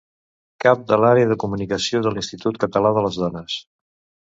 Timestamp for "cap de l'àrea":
0.63-1.27